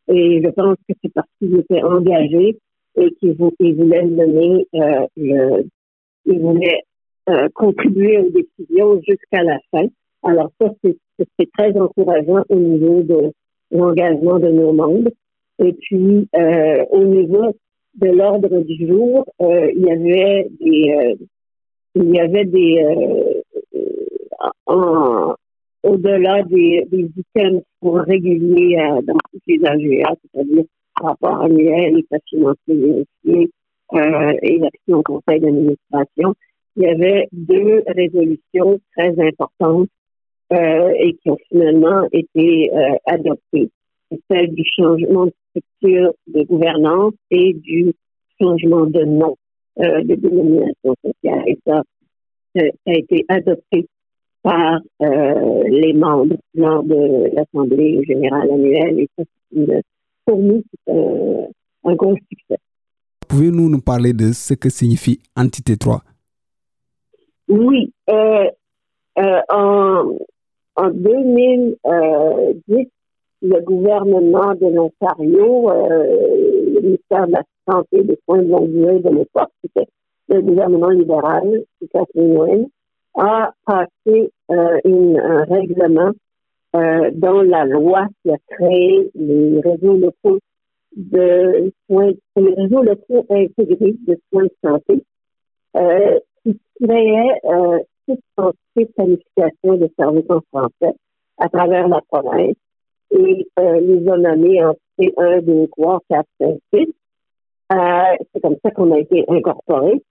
Et 0.07 0.41
je 0.41 0.49
pense 0.49 0.77
que 0.87 0.95
c'est 1.03 1.13
parce 1.13 1.27
qu'ils 1.37 1.59
étaient 1.59 1.83
engagés 1.83 2.57
et 2.97 3.11
qu'ils 3.19 3.35
voulaient 3.35 4.03
mener 4.03 4.67
le, 4.73 5.65
ils 6.25 6.39
voulaient 6.39 6.83
contribuer 7.53 8.19
aux 8.19 8.29
décisions 8.29 9.01
jusqu'à 9.07 9.43
la 9.43 9.59
fin. 9.71 9.87
Alors 10.23 10.51
ça, 10.59 10.71
c'est 10.83 11.51
très 11.57 11.77
encourageant 11.77 12.43
au 12.49 12.55
niveau 12.55 13.01
de 13.03 13.31
l'engagement 13.71 14.39
de 14.39 14.49
nos 14.49 14.73
membres. 14.73 15.11
Et 15.59 15.73
puis, 15.73 16.27
euh, 16.35 16.85
au 16.91 17.03
niveau 17.03 17.55
de 17.95 18.07
l'ordre 18.09 18.59
du 18.61 18.87
jour, 18.87 19.25
euh, 19.41 19.71
il 19.75 19.85
y 19.85 19.91
avait 19.91 20.47
des, 20.59 20.91
euh, 20.91 21.25
il 21.95 22.15
y 22.15 22.19
avait 22.19 22.45
des, 22.45 22.85
au-delà 25.83 26.43
des, 26.43 26.85
des 26.91 27.09
items 27.17 27.63
pour 27.79 27.97
réguliers 27.99 28.77
dans 29.03 29.17
tous 29.31 29.39
les 29.47 29.65
AGA, 29.65 30.13
c'est-à-dire 30.21 30.65
rapport 31.03 31.41
annuel, 31.41 31.99
état 31.99 32.17
financier 32.29 32.75
vérifié 32.75 33.49
et 34.41 34.57
l'action 34.57 34.97
au 34.97 35.03
conseil 35.03 35.39
d'administration, 35.39 36.33
il 36.77 36.83
y 36.83 36.87
avait 36.87 37.27
deux 37.31 37.83
résolutions 37.87 38.79
très 38.95 39.13
importantes 39.19 39.89
euh, 40.53 40.93
et 40.99 41.13
qui 41.15 41.29
ont 41.29 41.37
finalement 41.49 42.07
été 42.11 42.71
euh, 42.71 42.95
adoptées. 43.05 43.69
C'est 44.09 44.19
celle 44.29 44.53
du 44.53 44.63
changement 44.77 45.25
de 45.25 45.33
structure 45.49 46.13
de 46.27 46.43
gouvernance 46.43 47.13
et 47.31 47.53
du 47.53 47.93
changement 48.39 48.85
de 48.85 49.03
nom 49.03 49.35
euh, 49.79 50.03
de 50.03 50.15
dénomination 50.15 50.95
sociale. 51.03 51.43
Et 51.47 51.57
ça, 51.65 51.83
ça 52.55 52.63
a 52.87 52.93
été 52.93 53.25
adopté 53.27 53.87
par 54.41 54.79
les 54.99 55.93
membres 55.93 56.37
lors 56.55 56.83
de 56.83 57.35
l'Assemblée 57.35 58.01
générale 58.05 58.49
annuelle. 58.49 58.99
Et 59.01 59.09
ça, 59.17 59.23
pour 60.27 60.37
nous, 60.37 60.61
c'est 60.85 60.93
un, 60.93 61.47
un 61.85 61.95
gros 61.95 62.15
succès. 62.29 62.59
Pouvez-vous 63.27 63.69
nous 63.69 63.81
parler 63.81 64.13
de 64.13 64.33
ce 64.33 64.53
que 64.53 64.69
signifie 64.69 65.19
Entité 65.35 65.77
3? 65.77 66.01
Oui. 67.47 67.93
Euh, 68.09 68.49
euh, 69.19 69.41
en, 69.49 70.17
en 70.75 70.89
2010, 70.89 72.87
le 73.41 73.59
gouvernement 73.61 74.53
de 74.55 74.67
l'Ontario, 74.67 75.71
euh, 75.71 76.73
le 76.73 76.81
ministère 76.81 77.27
de 77.27 77.31
la 77.31 77.43
Santé 77.69 77.99
et 77.99 78.03
des 78.03 78.19
soins 78.25 78.41
de 78.43 78.49
longue 78.49 78.69
durée 78.71 78.99
de 78.99 79.09
l'époque, 79.09 79.51
c'était 79.63 79.87
le 80.29 80.41
gouvernement 80.41 80.89
libéral, 80.89 81.63
Catherine 81.93 82.37
Wayne, 82.37 82.67
a 83.17 83.53
passé 83.65 84.31
euh, 84.51 84.79
une, 84.83 85.17
un 85.19 85.45
règlement 85.45 86.11
euh, 86.75 87.11
dans 87.13 87.41
la 87.41 87.65
loi 87.65 88.07
qui 88.21 88.31
a 88.31 88.37
créé 88.49 89.09
les 89.15 89.59
réseaux 89.61 89.97
locaux 89.97 90.39
de 90.95 91.71
soins, 91.87 92.11
les 92.35 92.53
réseaux 92.53 92.83
locaux 92.83 93.25
intégrés 93.29 93.95
de 94.07 94.19
soins 94.31 94.43
de 94.43 94.55
santé, 94.63 95.03
euh, 95.75 96.19
qui 96.43 96.59
créait 96.81 97.39
euh, 97.45 97.79
toute 98.07 98.95
qualification 98.95 99.77
de 99.77 99.89
services 99.97 100.29
en 100.29 100.41
français 100.51 100.95
à 101.37 101.49
travers 101.49 101.87
la 101.87 102.01
province 102.09 102.55
et 103.11 103.47
euh, 103.59 103.79
les 103.79 104.09
a 104.09 104.17
nommés 104.17 104.63
en 104.63 104.75
C1, 104.99 105.41
2, 105.41 105.67
3, 105.77 105.99
4, 106.09 106.25
5, 106.39 106.57
6. 106.73 106.87
c'est 108.33 108.41
comme 108.41 108.55
ça 108.63 108.71
qu'on 108.71 108.91
a 108.91 108.99
été 108.99 109.23
incorporés. 109.27 110.01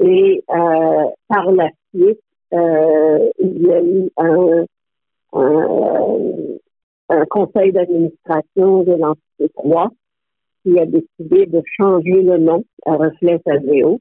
Et 0.00 0.42
euh, 0.50 1.04
par 1.28 1.52
la 1.52 1.68
suite, 1.94 2.20
euh, 2.52 3.30
il 3.38 3.62
y 3.62 3.72
a 3.72 3.80
eu 3.82 4.10
un, 4.16 4.64
un, 5.32 5.91
un 7.08 7.24
conseil 7.26 7.72
d'administration 7.72 8.82
de 8.84 8.92
l'entité 8.92 9.48
3 9.54 9.90
qui 10.62 10.78
a 10.78 10.86
décidé 10.86 11.46
de 11.46 11.62
changer 11.76 12.22
le 12.22 12.38
nom 12.38 12.64
à 12.86 12.96
Reflet 12.96 13.40
Salvéo. 13.44 14.00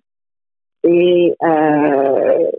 Et 0.84 1.36
euh, 1.44 2.52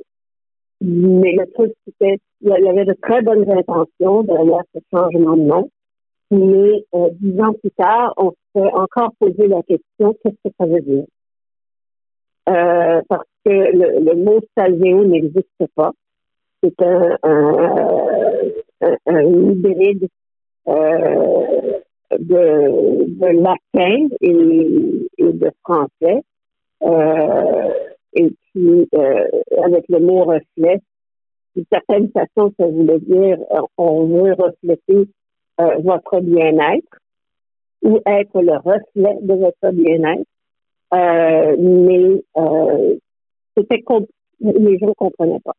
mais 0.84 1.32
le 1.32 1.46
truc, 1.52 1.72
c'était, 1.86 2.18
il 2.40 2.48
y 2.48 2.68
avait 2.68 2.84
de 2.84 2.96
très 3.00 3.22
bonnes 3.22 3.48
intentions 3.48 4.24
derrière 4.24 4.62
ce 4.74 4.80
changement 4.92 5.36
de 5.36 5.42
nom. 5.42 5.70
Mais 6.32 6.84
euh, 6.94 7.08
dix 7.20 7.40
ans 7.40 7.52
plus 7.52 7.70
tard, 7.72 8.14
on 8.16 8.32
s'est 8.54 8.72
encore 8.72 9.12
posé 9.20 9.46
la 9.46 9.62
question, 9.62 10.16
qu'est-ce 10.22 10.48
que 10.48 10.54
ça 10.58 10.66
veut 10.66 10.80
dire? 10.80 11.04
Euh, 12.48 13.00
parce 13.08 13.26
que 13.44 13.50
le, 13.50 14.14
mot 14.16 14.40
salvéo 14.56 15.04
n'existe 15.04 15.66
pas. 15.76 15.92
C'est 16.64 16.82
un, 16.82 17.16
un 17.22 17.68
hybride 19.06 20.08
euh, 20.68 21.80
de, 22.18 23.04
de 23.08 23.26
latin 23.42 24.08
et, 24.20 25.08
et 25.18 25.32
de 25.32 25.50
français. 25.62 26.22
Euh, 26.82 27.72
et 28.14 28.30
puis, 28.30 28.88
euh, 28.94 29.28
avec 29.64 29.84
le 29.88 30.00
mot 30.00 30.24
reflet, 30.24 30.80
d'une 31.54 31.64
certaine 31.70 32.10
façon, 32.10 32.52
ça 32.58 32.66
voulait 32.66 33.00
dire 33.00 33.38
euh, 33.52 33.60
on 33.78 34.06
veut 34.06 34.32
refléter 34.34 35.08
euh, 35.60 35.76
votre 35.78 36.20
bien-être 36.20 36.98
ou 37.82 37.98
être 38.06 38.40
le 38.40 38.56
reflet 38.56 39.16
de 39.22 39.34
votre 39.34 39.70
bien-être. 39.72 40.26
Euh, 40.94 41.56
mais 41.58 42.22
euh, 42.36 42.96
c'était 43.56 43.82
les 44.40 44.78
gens 44.78 44.92
comprenaient 44.94 45.40
pas. 45.40 45.54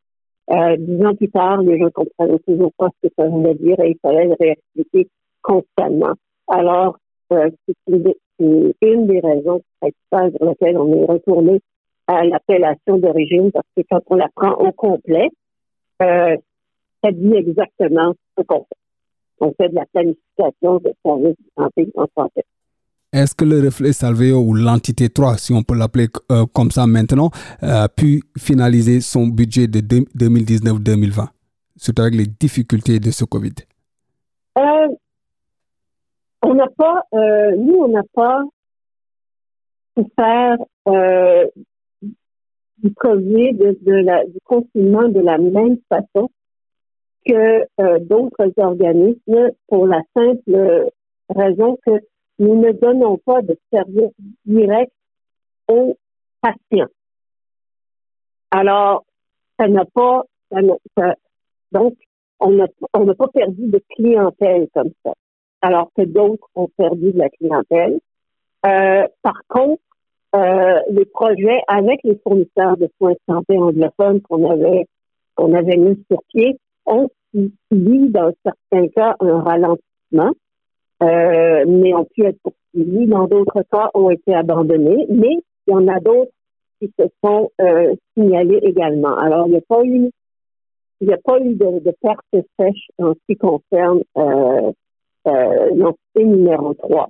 Euh, 0.52 0.76
dix 0.78 1.06
ans 1.06 1.16
plus 1.16 1.30
tard, 1.30 1.62
les 1.62 1.80
gens 1.80 1.90
comprenaient 1.92 2.40
toujours 2.40 2.72
pas 2.78 2.90
ce 3.02 3.08
que 3.08 3.14
ça 3.18 3.28
voulait 3.28 3.56
dire 3.56 3.80
et 3.80 3.92
il 3.92 3.98
fallait 4.02 4.26
le 4.26 4.36
réexpliquer 4.40 5.08
constamment. 5.42 6.14
Alors, 6.48 6.98
euh, 7.32 7.50
c'est 7.66 7.76
une, 7.88 9.08
des 9.08 9.20
raisons 9.20 9.62
principales 9.80 10.32
pour 10.34 10.50
lesquelles 10.50 10.78
on 10.78 10.94
est 10.94 11.06
retourné 11.06 11.62
à 12.08 12.26
l'appellation 12.26 12.98
d'origine 12.98 13.52
parce 13.52 13.68
que 13.76 13.84
quand 13.90 14.02
on 14.08 14.16
la 14.16 14.28
prend 14.36 14.54
au 14.56 14.72
complet, 14.74 15.30
euh, 16.02 16.36
ça 17.04 17.12
dit 17.12 17.34
exactement 17.34 18.14
ce 18.38 18.44
qu'on 18.44 18.60
fait. 18.60 18.78
On 19.40 19.54
fait 19.54 19.70
de 19.70 19.76
la 19.76 19.86
planification 19.94 20.78
de 20.80 20.94
services 21.06 21.38
de 21.38 21.64
santé 21.64 21.88
en 21.96 22.08
santé. 22.18 22.42
Est-ce 23.14 23.36
que 23.36 23.46
le 23.46 23.62
reflet 23.64 23.94
Salveo 23.94 24.40
ou 24.42 24.56
l'entité 24.56 25.08
3, 25.08 25.38
si 25.38 25.54
on 25.54 25.62
peut 25.62 25.76
l'appeler 25.78 26.08
euh, 26.32 26.46
comme 26.52 26.72
ça 26.72 26.88
maintenant, 26.88 27.30
a 27.62 27.88
pu 27.88 28.24
finaliser 28.38 29.02
son 29.02 29.28
budget 29.28 29.68
de 29.68 29.80
2019-2020, 29.80 31.28
surtout 31.78 32.02
avec 32.02 32.16
les 32.16 32.26
difficultés 32.26 33.00
de 33.00 33.12
ce 33.12 33.24
COVID? 33.24 33.54
Euh, 34.58 34.88
on 36.44 36.56
n'a 36.56 36.68
pas, 36.78 37.04
euh, 37.14 37.56
nous, 37.56 37.76
on 37.76 37.88
n'a 37.88 38.04
pas 38.14 38.42
faire 40.18 40.58
euh, 40.88 41.46
du 42.02 42.94
COVID, 42.96 43.54
du 43.54 44.40
confinement 44.44 45.08
de 45.08 45.20
la 45.22 45.38
même 45.38 45.78
façon 45.88 46.30
que 47.26 47.66
euh, 47.80 48.00
d'autres 48.00 48.52
organismes 48.58 49.52
pour 49.68 49.88
la 49.88 50.02
simple 50.14 50.90
raison 51.30 51.78
que 51.86 51.92
nous 52.40 52.56
ne 52.60 52.72
donnons 52.72 53.18
pas 53.18 53.42
de 53.42 53.58
service 53.72 54.12
direct 54.46 54.92
aux 55.68 55.98
patients. 56.42 56.92
Alors, 58.52 59.06
ça 59.60 59.68
n'a 59.68 59.86
pas, 59.86 60.24
ça 60.52 60.60
ça, 60.98 61.16
donc, 61.72 61.96
on 62.40 62.52
n'a 62.52 62.68
on 62.94 63.06
pas 63.14 63.28
perdu 63.30 63.68
de 63.68 63.82
clientèle 63.96 64.68
comme 64.74 64.92
ça, 65.04 65.14
alors 65.62 65.92
que 65.98 66.04
d'autres 66.04 66.48
ont 66.56 66.68
perdu 66.78 67.14
de 67.14 67.18
la 67.18 67.30
clientèle. 67.30 68.00
Euh, 68.66 69.08
par 69.22 69.42
contre, 69.48 69.82
euh, 70.36 70.80
les 70.90 71.06
projets 71.06 71.62
avec 71.68 72.00
les 72.04 72.20
fournisseurs 72.24 72.78
de 72.78 72.90
soins 72.98 73.14
de 73.14 73.20
santé 73.28 73.58
anglophones 73.58 74.22
qu'on 74.22 74.50
avait 74.50 74.88
qu'on 75.36 75.54
avait 75.54 75.78
mis 75.78 76.04
sur 76.10 76.24
pied 76.30 76.60
ont 76.86 77.10
subi 77.34 78.10
dans 78.10 78.32
certains 78.44 78.88
cas 78.90 79.16
un 79.20 79.42
ralentissement, 79.42 80.34
euh, 81.02 81.66
mais 81.68 81.94
ont 81.94 82.06
pu 82.06 82.26
être 82.26 82.40
poursuivis. 82.42 83.08
Dans 83.08 83.28
d'autres 83.28 83.64
cas, 83.72 83.90
ont 83.94 84.10
été 84.10 84.34
abandonnés. 84.34 85.06
Mais 85.10 85.38
il 85.68 85.72
y 85.72 85.74
en 85.74 85.88
a 85.88 86.00
d'autres 86.00 86.32
qui 86.80 86.92
se 87.00 87.06
sont 87.24 87.52
euh, 87.62 87.96
signalés 88.16 88.60
également. 88.64 89.16
Alors, 89.18 89.48
il 89.48 89.52
n'y 89.52 89.58
a 89.58 89.62
pas 89.62 89.84
eu 89.84 90.12
il 91.02 91.08
n'y 91.08 91.14
a 91.14 91.18
pas 91.18 91.38
eu 91.40 91.56
de, 91.56 91.80
de 91.80 91.94
perte 92.02 92.26
sèche 92.58 92.88
en 92.98 93.14
ce 93.14 93.20
qui 93.28 93.36
concerne 93.36 94.04
euh, 94.18 94.72
euh, 95.28 95.70
l'entité 95.76 96.24
numéro 96.24 96.74
3. 96.76 97.10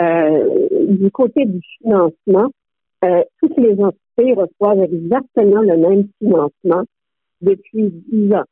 Euh, 0.00 0.68
du 0.88 1.10
côté 1.10 1.44
du 1.44 1.60
financement, 1.78 2.50
euh, 3.04 3.24
toutes 3.40 3.56
les 3.56 3.82
entités 3.82 4.32
reçoivent 4.32 4.82
exactement 4.82 5.60
le 5.60 5.76
même 5.76 6.08
financement 6.20 6.84
depuis 7.40 7.90
10 8.12 8.32
ans. 8.34 8.44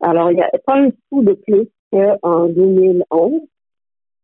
Alors, 0.00 0.30
il 0.30 0.36
n'y 0.36 0.42
a 0.42 0.50
pas 0.64 0.78
un 0.78 0.90
sou 1.08 1.24
de 1.24 1.32
plus 1.32 1.68
qu'en 1.90 2.46
2011 2.46 3.40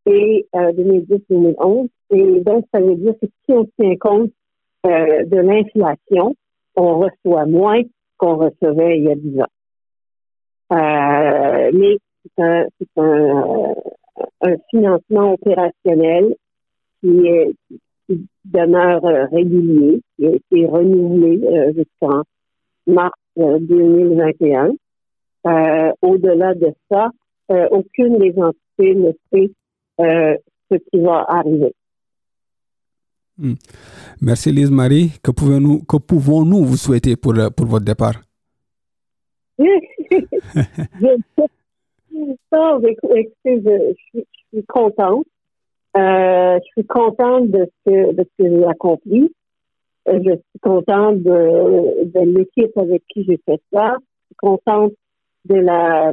et 0.07 0.47
euh, 0.55 0.73
2010-2011. 0.73 1.89
Et 2.11 2.41
donc, 2.41 2.67
ça 2.73 2.81
veut 2.81 2.97
dire 2.97 3.15
que 3.21 3.27
si 3.27 3.53
on 3.53 3.65
tient 3.79 3.97
compte 3.97 4.33
euh, 4.87 5.25
de 5.25 5.37
l'inflation, 5.37 6.35
on 6.77 6.99
reçoit 6.99 7.47
moins 7.47 7.83
qu'on 8.19 8.37
recevait 8.37 8.99
il 8.99 9.05
y 9.05 9.11
a 9.11 9.15
10 9.15 9.41
ans. 9.41 9.47
Euh, 10.73 11.71
mais 11.75 11.99
c'est 12.37 12.43
un, 12.43 12.67
un, 12.97 13.75
un, 14.43 14.57
financement 14.71 15.35
opérationnel 15.35 16.35
qui, 17.01 17.27
est, 17.27 17.53
qui 18.07 18.27
demeure 18.45 19.05
euh, 19.05 19.27
régulier, 19.27 20.01
qui 20.17 20.27
a 20.27 20.31
été 20.31 20.67
renouvelé 20.67 21.41
euh, 21.47 21.73
jusqu'en 21.75 22.23
mars 22.87 23.13
2021. 23.37 24.73
Euh, 25.45 25.93
Au-delà 26.03 26.55
de 26.55 26.73
ça, 26.91 27.11
euh, 27.51 27.69
aucune 27.71 28.19
des 28.19 28.35
entités 28.41 28.95
ne 28.95 29.13
sait 29.33 29.51
euh, 30.01 30.37
ce 30.71 30.77
qui 30.77 31.01
va 31.01 31.25
arriver. 31.29 31.75
Hmm. 33.39 33.55
Merci 34.21 34.53
Lise 34.53 34.71
Marie. 34.71 35.11
Que 35.23 35.31
pouvons-nous 35.31 36.65
vous 36.65 36.77
souhaiter 36.77 37.17
pour 37.17 37.35
pour 37.57 37.67
votre 37.67 37.85
départ? 37.85 38.21
non, 42.53 42.81
écoutez, 42.81 43.33
je, 43.45 43.95
je, 44.15 44.21
je, 44.21 44.21
suis 44.53 44.65
contente. 44.67 45.27
Euh, 45.97 46.59
je 46.59 46.67
suis 46.73 46.87
contente 46.87 47.51
de 47.51 47.67
ce 47.67 47.91
que, 47.91 48.13
de 48.13 48.23
ce 48.23 48.43
que 48.43 48.51
j'ai 48.51 48.65
accompli. 48.65 49.33
Euh, 50.09 50.21
je 50.25 50.31
suis 50.31 50.61
contente 50.63 51.23
de, 51.23 52.05
de 52.05 52.39
l'équipe 52.39 52.77
avec 52.77 53.03
qui 53.09 53.25
j'ai 53.25 53.41
fait 53.45 53.61
ça. 53.73 53.97
Je 54.01 54.27
suis 54.27 54.37
contente 54.37 54.93
de 55.45 55.55
la, 55.57 56.13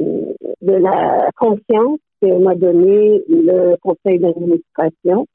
de 0.62 0.72
la 0.72 1.30
confiance 1.36 1.98
que 2.20 2.38
m'a 2.38 2.54
donné 2.54 3.22
le 3.28 3.76
conseil 3.80 4.18
d'administration. 4.18 5.26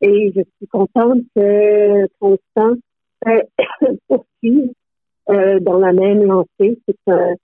Et 0.00 0.32
je 0.34 0.42
suis 0.56 0.66
contente 0.68 1.20
que 1.34 2.06
Constant 2.20 2.74
poursuive 4.08 4.72
euh, 5.30 5.58
dans 5.60 5.78
la 5.78 5.92
même 5.92 6.24
lancée. 6.24 6.78
C'est 6.86 7.12
un, 7.12 7.34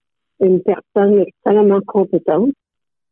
une 0.40 0.62
personne 0.62 1.20
extrêmement 1.20 1.80
compétente 1.80 2.52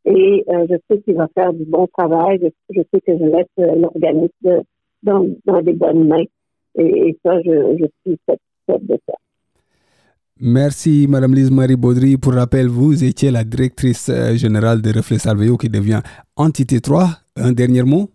et 0.04 0.44
euh, 0.48 0.66
je 0.68 0.76
sais 0.88 1.00
qu'il 1.02 1.14
va 1.14 1.28
faire 1.34 1.52
du 1.52 1.64
bon 1.64 1.86
travail. 1.86 2.38
Je, 2.42 2.48
je 2.76 2.82
sais 2.92 3.00
que 3.00 3.16
je 3.18 3.24
laisse 3.24 3.46
euh, 3.58 3.74
l'organisme 3.76 4.62
dans, 5.02 5.26
dans 5.46 5.62
des 5.62 5.72
bonnes 5.72 6.06
mains 6.06 6.24
et, 6.76 7.08
et 7.08 7.18
ça, 7.24 7.40
je, 7.42 7.76
je 7.78 7.86
suis 8.04 8.18
satisfaite 8.26 8.86
de 8.86 8.98
ça. 9.08 9.14
Merci, 10.42 11.06
Madame 11.06 11.34
Lise-Marie 11.34 11.76
Baudry. 11.76 12.16
Pour 12.16 12.32
rappel, 12.32 12.66
vous 12.68 13.04
étiez 13.04 13.30
la 13.30 13.44
directrice 13.44 14.08
euh, 14.08 14.34
générale 14.36 14.80
de 14.80 14.90
Reflet 14.90 15.18
Salveo 15.18 15.58
qui 15.58 15.68
devient 15.68 16.00
Entité 16.34 16.80
3. 16.80 17.08
Un 17.36 17.52
dernier 17.52 17.82
mot? 17.82 18.08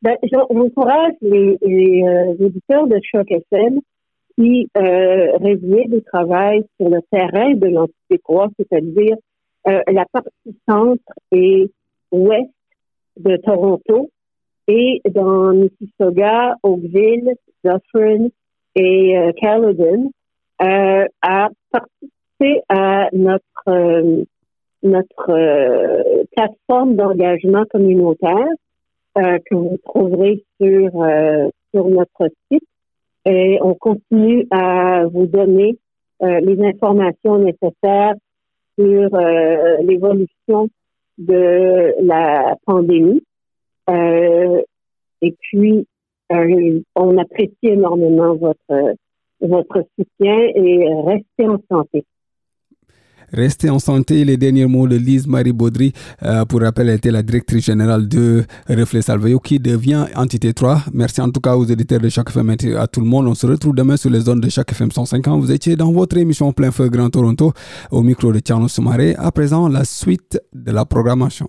Ben, 0.00 0.16
J'encourage 0.30 1.14
les, 1.20 1.58
les 1.60 2.02
euh, 2.04 2.46
éditeurs 2.46 2.86
de 2.86 3.00
Choc 3.02 3.28
FM 3.30 3.80
qui 4.38 4.68
euh, 4.76 5.38
du 5.88 6.02
travail 6.04 6.64
sur 6.76 6.88
le 6.88 7.00
terrain 7.10 7.52
de 7.54 7.66
l'entité 7.66 8.18
3, 8.24 8.48
c'est-à-dire 8.56 9.16
euh, 9.66 9.80
la 9.92 10.04
partie 10.12 10.56
centre 10.68 11.02
et 11.32 11.70
ouest 12.12 12.50
de 13.18 13.36
Toronto 13.38 14.10
et 14.68 15.00
dans 15.10 15.52
Mississauga, 15.52 16.56
Oakville, 16.62 17.34
Dufferin 17.64 18.28
et 18.74 19.18
euh, 19.18 19.32
Caledon 19.40 20.10
euh, 20.62 21.06
à 21.22 21.48
participer 21.70 22.62
à 22.68 23.08
notre 23.12 23.68
euh, 23.68 24.24
notre 24.82 25.30
euh, 25.30 26.24
plateforme 26.34 26.96
d'engagement 26.96 27.64
communautaire 27.70 28.46
que 29.14 29.54
vous 29.54 29.78
trouverez 29.84 30.42
sur 30.58 30.90
sur 31.72 31.88
notre 31.88 32.30
site 32.50 32.64
et 33.24 33.58
on 33.62 33.74
continue 33.74 34.46
à 34.50 35.04
vous 35.06 35.26
donner 35.26 35.78
euh, 36.22 36.40
les 36.40 36.60
informations 36.64 37.38
nécessaires 37.38 38.14
sur 38.78 39.14
euh, 39.14 39.76
l'évolution 39.82 40.68
de 41.18 41.94
la 42.00 42.56
pandémie. 42.66 43.22
Euh, 43.90 44.62
et 45.20 45.34
puis, 45.40 45.86
on 46.30 47.18
apprécie 47.18 47.54
énormément 47.62 48.34
votre, 48.34 48.94
votre 49.42 49.84
soutien 49.98 50.38
et 50.54 50.86
restez 51.04 51.48
en 51.48 51.58
santé. 51.70 52.04
Restez 53.32 53.70
en 53.70 53.78
santé. 53.78 54.24
Les 54.24 54.36
derniers 54.36 54.66
mots 54.66 54.86
de 54.86 54.96
Lise 54.96 55.26
Marie 55.26 55.52
Baudry, 55.52 55.92
euh, 56.22 56.44
pour 56.44 56.60
rappel, 56.60 56.90
elle 56.90 56.96
était 56.96 57.10
la 57.10 57.22
directrice 57.22 57.64
générale 57.64 58.06
de 58.06 58.44
Reflet 58.68 59.00
Salveyo, 59.00 59.40
qui 59.40 59.58
devient 59.58 60.04
entité 60.16 60.52
3. 60.52 60.82
Merci 60.92 61.22
en 61.22 61.30
tout 61.30 61.40
cas 61.40 61.56
aux 61.56 61.64
éditeurs 61.64 62.00
de 62.00 62.10
chaque 62.10 62.28
FM 62.28 62.50
et 62.50 62.76
à 62.76 62.86
tout 62.86 63.00
le 63.00 63.06
monde. 63.06 63.26
On 63.28 63.34
se 63.34 63.46
retrouve 63.46 63.74
demain 63.74 63.96
sur 63.96 64.10
les 64.10 64.20
zones 64.20 64.40
de 64.40 64.50
chaque 64.50 64.70
FM 64.72 64.90
150. 64.90 65.40
Vous 65.40 65.50
étiez 65.50 65.76
dans 65.76 65.92
votre 65.92 66.16
émission 66.18 66.52
Plein 66.52 66.70
Feu 66.70 66.90
Grand 66.90 67.08
Toronto 67.08 67.52
au 67.90 68.02
micro 68.02 68.32
de 68.32 68.38
Tiano 68.40 68.68
Soumaré. 68.68 69.14
À 69.16 69.32
présent, 69.32 69.66
la 69.66 69.84
suite 69.84 70.38
de 70.52 70.70
la 70.70 70.84
programmation. 70.84 71.48